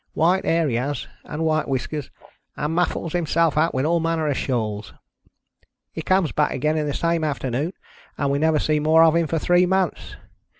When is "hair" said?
0.45-0.67